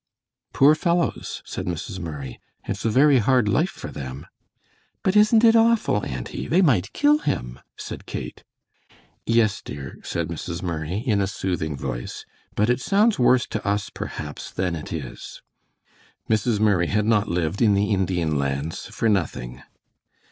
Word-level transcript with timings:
"Poor 0.51 0.73
fellows," 0.73 1.43
said 1.45 1.67
Mrs. 1.67 1.99
Murray; 1.99 2.39
"it's 2.67 2.83
a 2.85 2.89
very 2.89 3.19
hard 3.19 3.47
life 3.47 3.69
for 3.69 3.89
them." 3.91 4.25
"But 5.03 5.15
isn't 5.15 5.43
it 5.43 5.55
awful, 5.55 6.03
auntie? 6.03 6.47
They 6.47 6.63
might 6.63 6.91
kill 6.91 7.19
him," 7.19 7.59
said 7.77 8.07
Kate. 8.07 8.43
"Yes, 9.27 9.61
dear," 9.61 9.99
said 10.01 10.27
Mrs. 10.27 10.63
Murray, 10.63 10.97
in 11.05 11.21
a 11.21 11.27
soothing 11.27 11.77
voice, 11.77 12.25
"but 12.55 12.67
it 12.67 12.81
sounds 12.81 13.19
worse 13.19 13.45
to 13.49 13.63
us 13.63 13.91
perhaps 13.91 14.49
than 14.49 14.75
it 14.75 14.91
is." 14.91 15.43
Mrs. 16.27 16.59
Murray 16.59 16.87
had 16.87 17.05
not 17.05 17.27
lived 17.27 17.61
in 17.61 17.75
the 17.75 17.91
Indian 17.91 18.39
Lands 18.39 18.87
for 18.87 19.07
nothing. 19.07 19.61